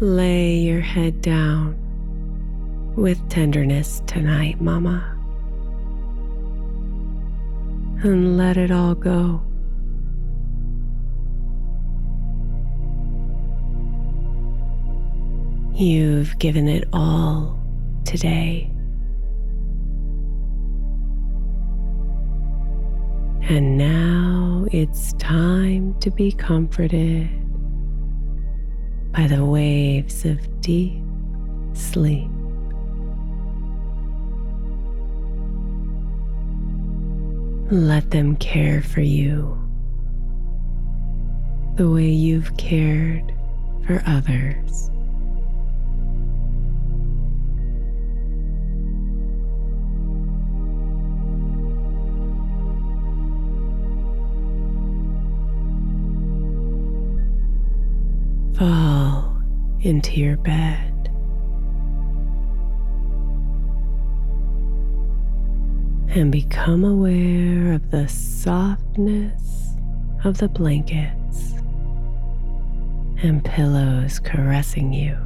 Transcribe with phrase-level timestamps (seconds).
[0.00, 1.76] Lay your head down
[2.96, 5.10] with tenderness tonight, Mama.
[8.02, 9.40] And let it all go.
[15.74, 17.56] You've given it all
[18.04, 18.68] today.
[23.48, 27.43] And now it's time to be comforted
[29.14, 31.00] by the waves of deep
[31.72, 32.28] sleep.
[37.70, 39.56] Let them care for you
[41.76, 43.32] the way you've cared
[43.86, 44.90] for others.
[58.56, 59.03] Fall
[59.84, 60.90] into your bed.
[66.08, 69.76] And become aware of the softness
[70.24, 71.52] of the blankets
[73.22, 75.18] and pillows caressing you.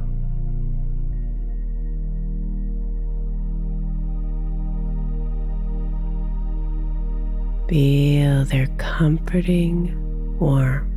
[7.69, 9.95] Feel their comforting
[10.39, 10.88] warmth.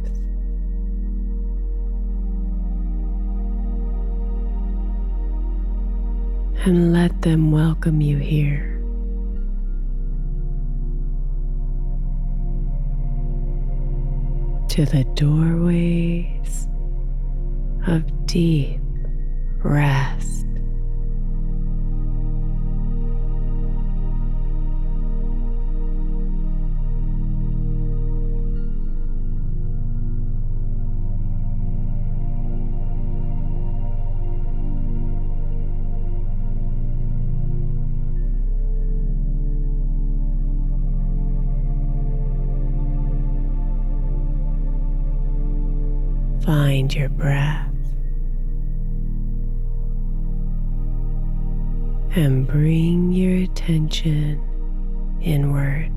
[6.64, 8.68] And let them welcome you here.
[14.68, 16.68] To the doorways
[17.88, 18.80] of deep
[19.64, 20.46] rest.
[46.94, 47.72] Your breath
[52.14, 54.38] and bring your attention
[55.22, 55.90] inward.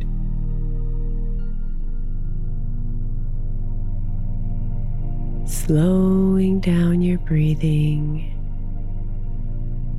[5.46, 8.32] Slowing down your breathing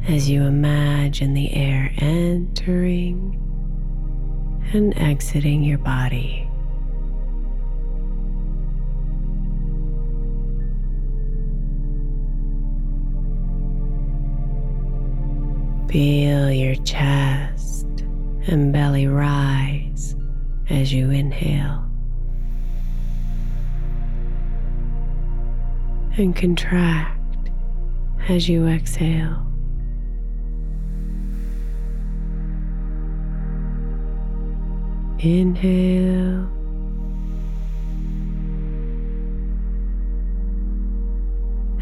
[0.08, 3.38] as you imagine the air entering
[4.72, 6.45] and exiting your body.
[15.96, 17.86] Feel your chest
[18.48, 20.14] and belly rise
[20.68, 21.88] as you inhale
[26.18, 27.48] and contract
[28.28, 29.42] as you exhale.
[35.18, 36.46] Inhale.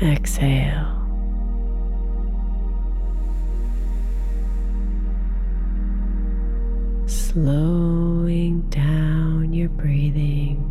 [0.00, 1.03] Exhale.
[7.34, 10.70] slowing down your breathing.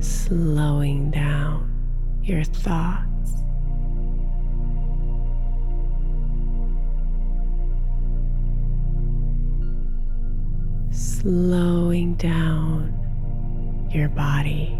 [0.00, 1.70] Slowing down
[2.24, 3.34] your thoughts.
[10.90, 12.98] Slowing down
[13.94, 14.76] your body.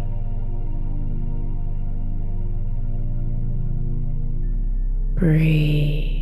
[5.19, 6.18] Breathe.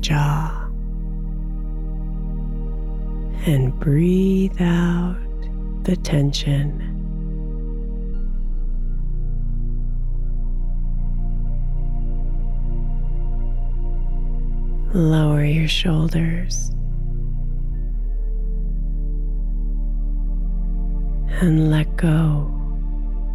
[0.00, 0.66] Jaw
[3.46, 5.16] and breathe out
[5.84, 6.86] the tension.
[14.92, 16.70] Lower your shoulders
[21.40, 22.50] and let go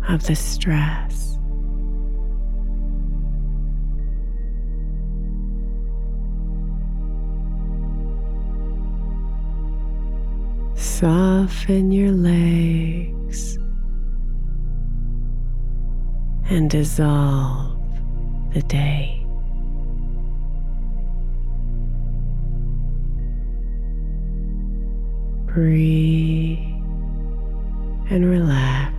[0.07, 1.39] of the stress.
[10.99, 13.57] Soften your legs
[16.49, 17.77] and dissolve
[18.53, 19.21] the day.
[25.47, 26.59] Breathe
[28.09, 28.94] and relax.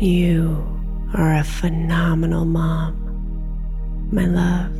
[0.00, 0.64] You
[1.12, 4.74] are a phenomenal mom, my love.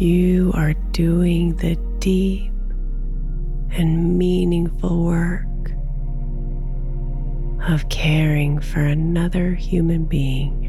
[0.00, 2.52] You are doing the deep
[3.70, 5.44] and meaningful work
[7.68, 10.65] of caring for another human being.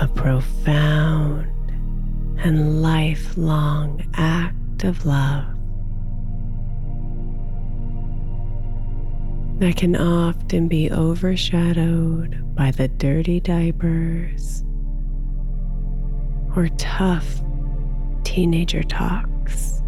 [0.00, 1.46] A profound
[2.38, 5.44] and lifelong act of love
[9.58, 14.62] that can often be overshadowed by the dirty diapers
[16.54, 17.42] or tough
[18.22, 19.82] teenager talks.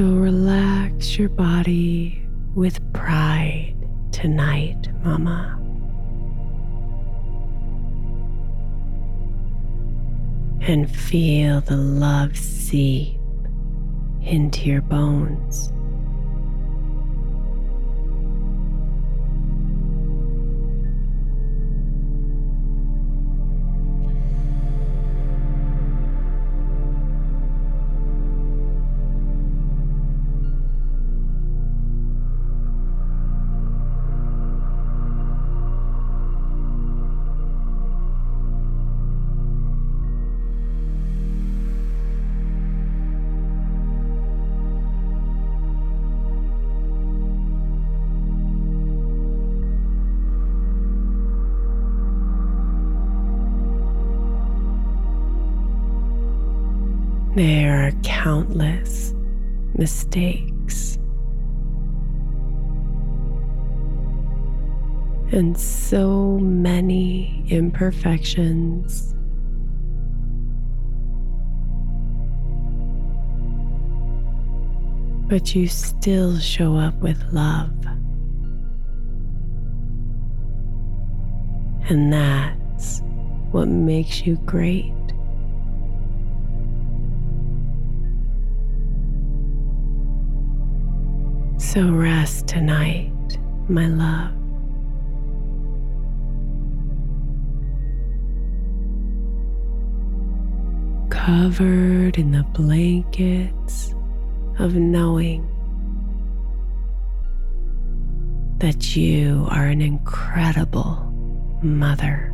[0.00, 3.74] So relax your body with pride
[4.12, 5.58] tonight, Mama.
[10.62, 13.20] And feel the love seep
[14.22, 15.70] into your bones.
[57.40, 59.14] There are countless
[59.72, 60.98] mistakes
[65.32, 69.14] and so many imperfections.
[75.30, 77.72] But you still show up with love.
[81.88, 83.00] And that's
[83.50, 84.92] what makes you great.
[91.72, 94.32] So rest tonight, my love.
[101.10, 103.94] Covered in the blankets
[104.58, 105.46] of knowing
[108.58, 110.96] that you are an incredible
[111.62, 112.29] mother.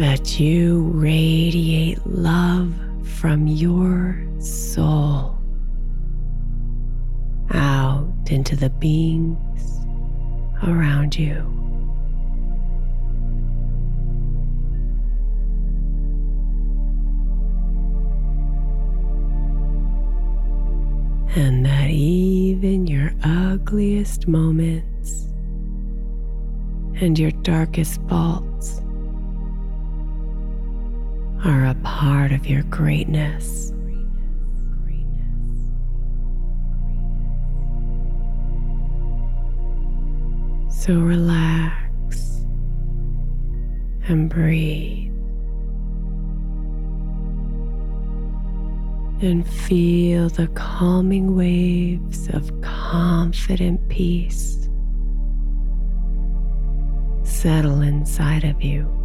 [0.00, 2.72] That you radiate love
[3.04, 5.36] from your soul
[7.50, 9.78] out into the beings
[10.62, 11.46] around you.
[21.36, 25.28] and that even your ugliest moments
[27.00, 28.80] and your darkest faults
[31.44, 33.72] are a part of your greatness.
[40.70, 42.44] So relax
[44.08, 45.10] and breathe.
[49.22, 54.68] and feel the calming waves of confident peace
[57.22, 58.99] settle inside of you.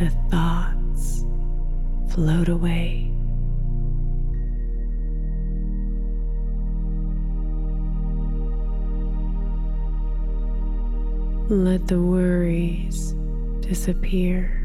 [0.00, 1.26] The thoughts
[2.08, 3.12] float away.
[11.50, 13.14] Let the worries
[13.60, 14.56] disappear.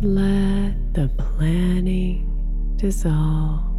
[0.00, 3.69] Let the planning dissolve.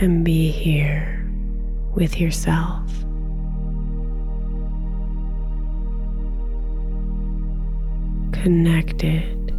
[0.00, 1.28] And be here
[1.94, 2.88] with yourself.
[8.32, 9.52] Connected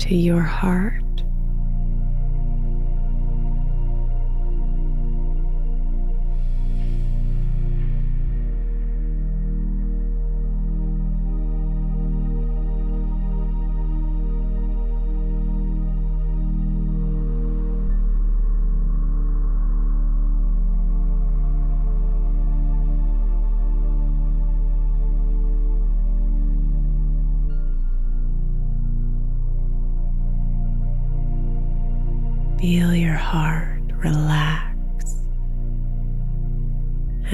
[0.00, 1.05] to your heart.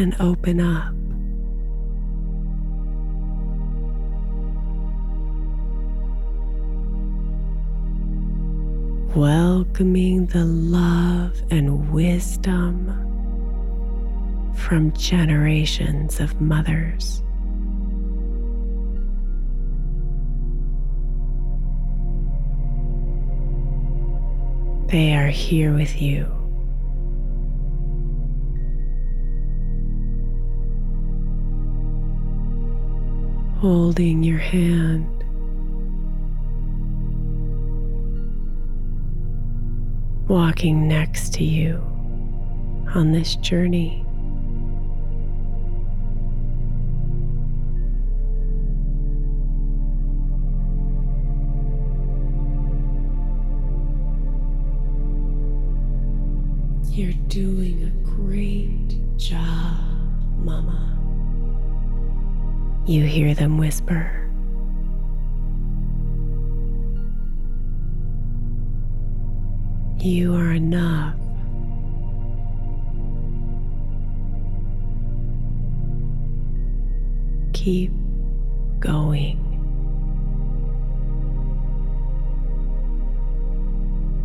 [0.03, 0.93] And open up.
[9.17, 12.89] Welcoming the love and wisdom
[14.57, 17.23] from generations of mothers.
[24.89, 26.42] They are here with you.
[33.63, 35.07] Holding your hand.
[40.27, 41.77] Walking next to you
[42.93, 44.05] on this journey.
[56.91, 59.79] You're doing a great job,
[60.39, 60.92] Mama.
[62.85, 64.19] You hear them whisper.
[70.01, 71.17] You are enough.
[77.53, 77.93] Keep
[78.81, 79.39] going.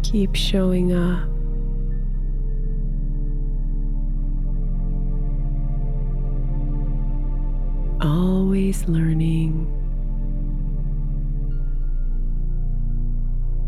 [0.02, 1.37] Keep showing up.
[8.58, 9.70] Always learning,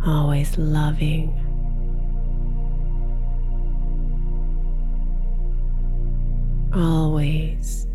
[0.04, 1.30] always loving.
[6.74, 7.86] Always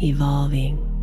[0.00, 0.93] evolving.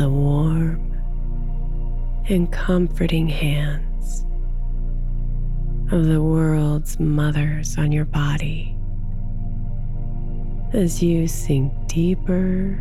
[0.00, 0.80] The warm
[2.30, 4.24] and comforting hands
[5.92, 8.74] of the world's mothers on your body
[10.72, 12.80] as you sink deeper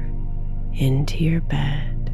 [0.76, 2.10] into your bed.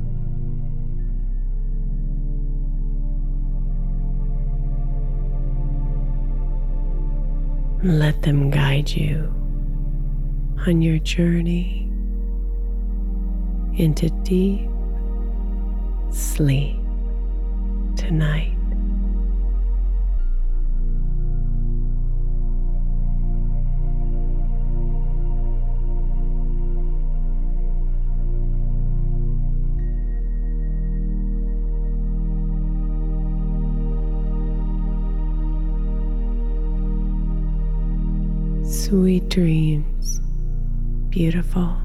[7.83, 9.31] Let them guide you
[10.65, 11.91] on your journey
[13.77, 14.71] into deep
[16.15, 16.77] sleep
[17.97, 18.51] tonight.
[38.63, 40.19] Sweet dreams,
[41.09, 41.84] beautiful.